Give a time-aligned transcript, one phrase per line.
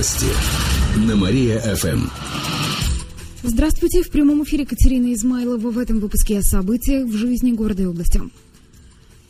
[0.00, 0.26] Новости
[1.06, 2.08] на Мария-ФМ.
[3.42, 7.84] Здравствуйте, в прямом эфире Катерина Измайлова в этом выпуске о событиях в жизни города и
[7.84, 8.22] области.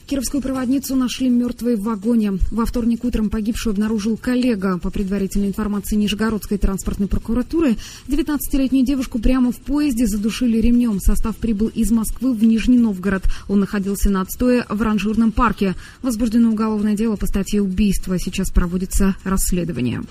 [0.07, 2.35] Кировскую проводницу нашли мертвой в вагоне.
[2.53, 4.79] Во вторник утром погибшую обнаружил коллега.
[4.79, 7.77] По предварительной информации Нижегородской транспортной прокуратуры,
[8.07, 11.01] 19-летнюю девушку прямо в поезде задушили ремнем.
[11.01, 13.25] Состав прибыл из Москвы в Нижний Новгород.
[13.49, 15.75] Он находился на отстое в ранжирном парке.
[16.03, 18.21] Возбуждено уголовное дело по статье убийства.
[18.21, 20.03] Сейчас проводится расследование.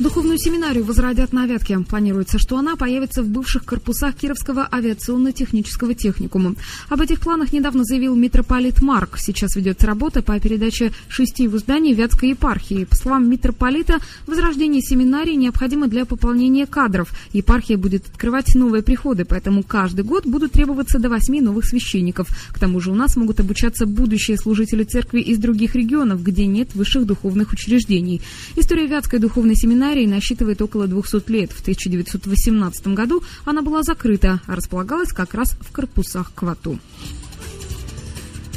[0.00, 1.78] Духовную семинарию возродят на Вятке.
[1.80, 6.54] Планируется, что она появится в бывших корпусах Кировского авиационно-технического техникума.
[6.88, 9.18] Об этих планах недавно заявил митрополит Марк.
[9.18, 12.84] Сейчас ведется работа по передаче шести в зданий Вятской епархии.
[12.86, 17.12] По словам митрополита, возрождение семинарии необходимо для пополнения кадров.
[17.34, 22.28] Епархия будет открывать новые приходы, поэтому каждый год будут требоваться до восьми новых священников.
[22.52, 26.74] К тому же у нас могут обучаться будущие служители церкви из других регионов, где нет
[26.74, 28.22] высших духовных учреждений.
[28.56, 31.52] История Вятской духовной семинарии семинарии насчитывает около 200 лет.
[31.52, 36.78] В 1918 году она была закрыта, а располагалась как раз в корпусах Квату.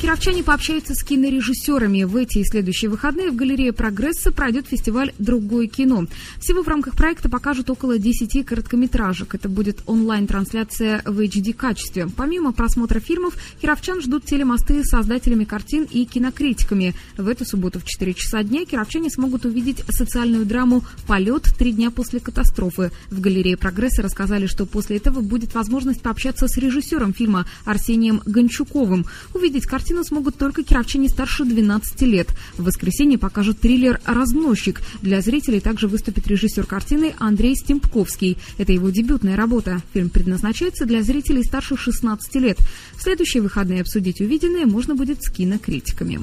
[0.03, 2.03] Кировчане пообщаются с кинорежиссерами.
[2.03, 6.07] В эти и следующие выходные в галерее «Прогресса» пройдет фестиваль «Другое кино».
[6.41, 9.33] Всего в рамках проекта покажут около 10 короткометражек.
[9.33, 12.09] Это будет онлайн-трансляция в HD-качестве.
[12.17, 16.95] Помимо просмотра фильмов, кировчан ждут телемосты с создателями картин и кинокритиками.
[17.17, 21.43] В эту субботу в 4 часа дня кировчане смогут увидеть социальную драму «Полет.
[21.57, 22.91] Три дня после катастрофы».
[23.09, 29.05] В галерее «Прогресса» рассказали, что после этого будет возможность пообщаться с режиссером фильма Арсением Гончуковым,
[29.33, 32.29] увидеть картину картину смогут только кировчане старше 12 лет.
[32.57, 34.81] В воскресенье покажут триллер «Разносчик».
[35.03, 38.39] Для зрителей также выступит режиссер картины Андрей Стемпковский.
[38.57, 39.83] Это его дебютная работа.
[39.93, 42.57] Фильм предназначается для зрителей старше 16 лет.
[42.97, 46.21] В следующие выходные обсудить увиденное можно будет с кинокритиками.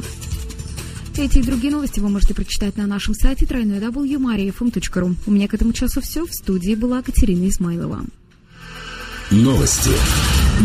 [1.16, 5.14] Эти и другие новости вы можете прочитать на нашем сайте www.mariafm.ru.
[5.26, 6.26] У меня к этому часу все.
[6.26, 8.04] В студии была Катерина Измайлова.
[9.30, 9.92] Новости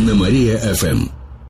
[0.08, 1.25] на Мария-ФМ.